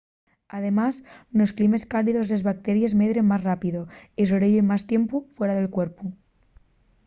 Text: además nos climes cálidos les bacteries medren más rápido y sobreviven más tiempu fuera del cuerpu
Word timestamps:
además 0.57 0.95
nos 1.39 1.53
climes 1.57 1.87
cálidos 1.93 2.29
les 2.31 2.45
bacteries 2.49 2.97
medren 3.01 3.29
más 3.31 3.41
rápido 3.49 3.79
y 4.19 4.21
sobreviven 4.25 4.69
más 4.71 4.87
tiempu 4.91 5.17
fuera 5.37 5.53
del 5.55 5.73
cuerpu 5.75 6.05